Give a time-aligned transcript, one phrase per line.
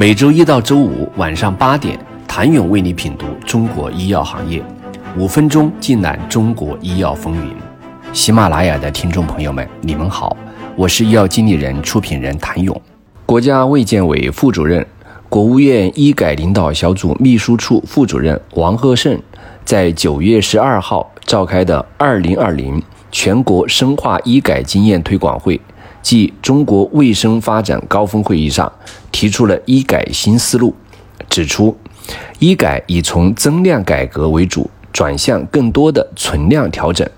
[0.00, 4.62] 每周一到周五晚上八点，谭勇为你品读中国医药行业，
[5.14, 7.54] 五分钟尽览中国医药风云。
[8.10, 10.34] 喜马拉雅的听众朋友们，你们好，
[10.74, 12.74] 我是医药经理人、出品人谭勇。
[13.26, 14.86] 国家卫健委副主任、
[15.28, 19.20] 国务院医改领导小组秘书处副主任王贺胜
[19.66, 22.82] 在九月十二号召开的二零二零
[23.12, 25.60] 全国深化医改经验推广会
[26.02, 28.72] 即中国卫生发展高峰会议上，
[29.12, 30.74] 提出了医改新思路，
[31.28, 31.76] 指出，
[32.38, 37.08] 医改已从增量改革为主，转向更多的存量调整。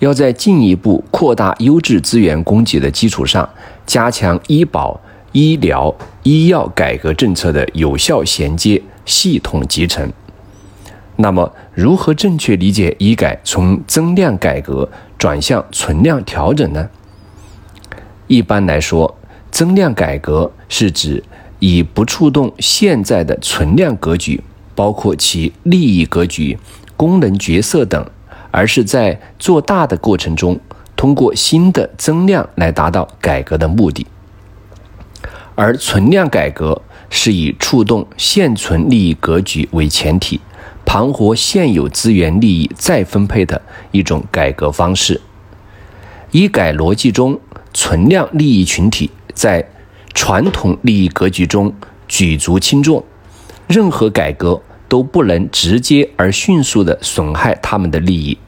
[0.00, 3.48] 要在进一步扩大优质资源供给的基础上，
[3.84, 5.00] 加强医保、
[5.32, 10.10] 医疗、医药改革政策的有效衔接、系统集成。
[11.16, 14.88] 那么，如何正确理解医改从增量改革
[15.18, 16.88] 转向存量调整呢？
[18.28, 19.18] 一般来说，
[19.50, 21.24] 增量改革是指
[21.58, 24.40] 以不触动现在的存量格局，
[24.76, 26.56] 包括其利益格局、
[26.96, 28.06] 功能角色等。
[28.50, 30.58] 而是在做大的过程中，
[30.96, 34.06] 通过新的增量来达到改革的目的；
[35.54, 40.40] 而存量改革是以触动现存利益格局为前提，
[40.86, 45.20] 盘活现有资源利益再分配的一种改革方式。
[46.30, 47.38] 医改逻辑中，
[47.78, 49.64] 存量利益群体在
[50.12, 51.72] 传统利益格局中
[52.08, 53.04] 举足轻重，
[53.68, 54.60] 任何改革。
[54.88, 58.38] 都不能直接而迅速地损害他们的利益，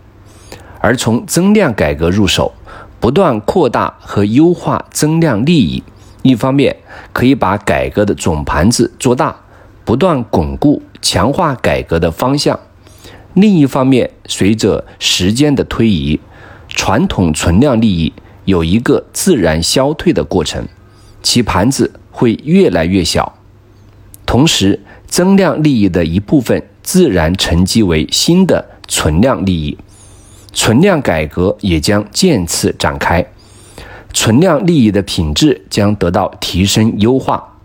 [0.81, 2.55] 而从增量改革入手，
[2.99, 5.83] 不断扩大和优化增量利益，
[6.23, 6.75] 一方面
[7.13, 9.37] 可以把改革的总盘子做大，
[9.85, 12.57] 不断巩固强化改革的方向；
[13.35, 16.19] 另一方面，随着时间的推移，
[16.69, 18.11] 传统存量利益
[18.45, 20.67] 有一个自然消退的过程，
[21.23, 23.39] 其盘子会越来越小，
[24.25, 24.81] 同时。
[25.11, 29.77] 增量利益的一部分自然沉积为新的存量利益，
[30.53, 33.27] 存量改革也将渐次展开，
[34.13, 37.59] 存量利益的品质将得到提升优化，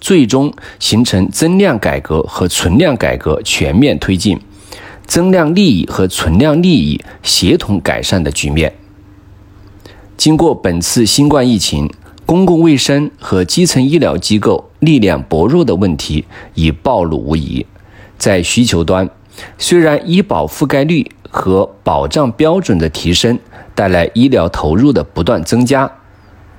[0.00, 4.36] 最终形成增量改革和存量改革全面推进，
[5.06, 8.74] 增量利益和存量利益协同改善的局面。
[10.20, 11.90] 经过本次新冠疫情。
[12.26, 17.64] 公共卫生和基层医疗机构力量薄弱的问题已暴露无遗。
[18.18, 19.08] 在需求端，
[19.56, 23.38] 虽然医保覆盖率和保障标准的提升
[23.74, 25.90] 带来医疗投入的不断增加，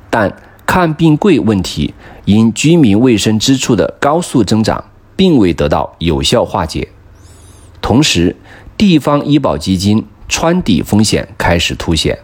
[0.10, 0.36] 但
[0.66, 1.94] 看病贵问题
[2.26, 4.84] 因居民卫生支出的高速增长，
[5.16, 6.88] 并未得到有效化解。
[7.80, 8.36] 同时，
[8.76, 12.18] 地方医保基金穿底风险开始凸显。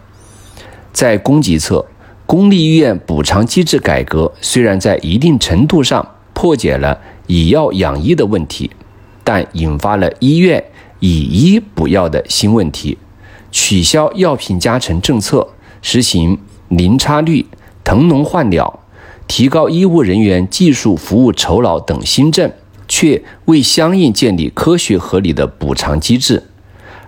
[0.92, 1.84] 在供给侧，
[2.26, 8.70] 公立医院补偿机制改革虽然在一定程度上破解了以药养医的问题，
[9.24, 10.64] 但引发了医院
[11.00, 12.98] 以医补药的新问题。
[13.50, 15.48] 取消药品加成政策，
[15.80, 16.38] 实行
[16.68, 17.46] 零差率、
[17.82, 18.80] 腾笼换鸟，
[19.26, 22.52] 提高医务人员技术服务酬劳等新政，
[22.86, 26.42] 却未相应建立科学合理的补偿机制，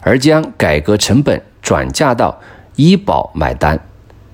[0.00, 2.40] 而将改革成本转嫁到
[2.80, 3.78] 医保买单。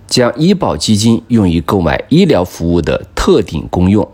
[0.07, 4.09] 将医保基金用于购买医疗服务的特定功用，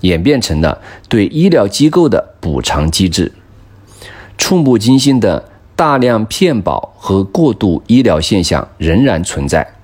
[0.00, 3.30] 演变成了对医疗机构的补偿机制。
[4.38, 9.74] 触目惊心的大量骗保和过度医疗现象仍然存在，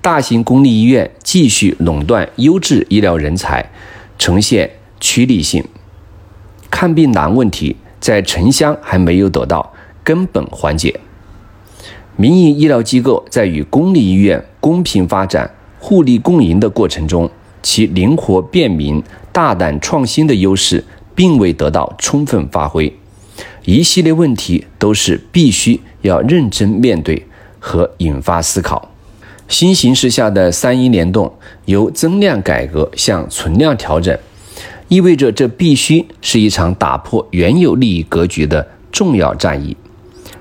[0.00, 3.68] 大型公立医院继续垄断优质医疗人才，
[4.16, 5.64] 呈现趋利性。
[6.70, 9.72] 看病难问题在城乡还没有得到
[10.04, 11.00] 根本缓解。
[12.16, 17.30] 民营医疗机构在与公立医院公平发展、互利共赢的过程中，
[17.62, 20.84] 其灵活便民、大胆创新的优势
[21.14, 22.92] 并未得到充分发挥。
[23.64, 27.26] 一系列问题都是必须要认真面对
[27.58, 28.90] 和引发思考。
[29.48, 31.32] 新形势下的三医联动
[31.64, 34.16] 由增量改革向存量调整，
[34.88, 39.76] 意味着这必须是一场打破原有利益格局的重要战役。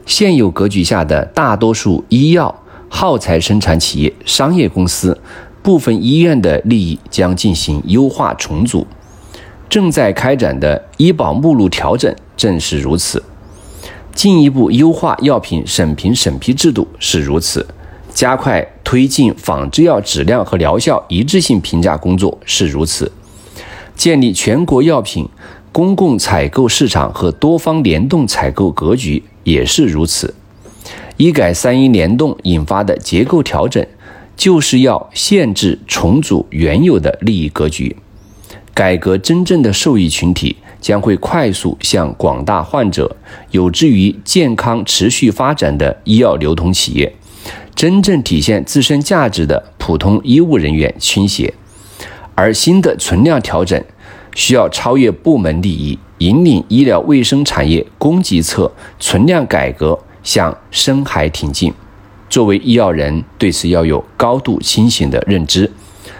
[0.10, 5.16] 现有格局下的大多数医药耗材生产企业、商业公司、
[5.62, 8.88] 部分医院的利益将进行优化重组。
[9.70, 13.24] 正在开展的医保目录调整正是如此。
[14.16, 17.64] 进一步优化药品审评审批制度是如此。
[18.12, 23.12] 加快推进仿制药质量和疗效一致性评价工作是如此。
[23.96, 25.30] 建立全国药品
[25.72, 29.22] 公共采购市场和多方联动采购格局。
[29.44, 30.34] 也是如此，
[31.18, 33.86] 医改三医联动引发的结构调整，
[34.36, 37.96] 就是要限制重组原有的利益格局，
[38.74, 43.16] 改革真正的受益群体，将会快速向广大患者，
[43.52, 47.14] 有志于健康持续发展的医药流通企业，
[47.76, 51.54] 真正体现自身价值的普通医务人员倾斜。
[52.36, 53.84] 而新的存量调整，
[54.34, 61.74] 需要超越部门利益，引领医疗卫生产业供给侧存量改革向深海挺进。
[62.30, 65.70] 作为医药人，对此要有高度清醒的认知，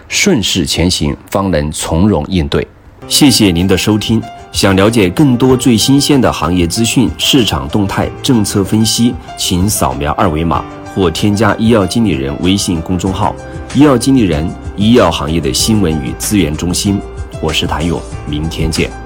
[0.08, 2.66] 顺势前行，方能从容应对。
[3.08, 4.20] 谢谢您的收听。
[4.52, 10.64] 想了解更多最新鲜的行业资讯、市场动态、政策分析，请扫描二维码
[10.94, 13.34] 或添加医药经理人微信公众号
[13.74, 14.48] “医药经理人”。
[14.76, 16.98] 医药行业的新闻与资源中心，
[17.40, 18.99] 我是谭勇，明天见。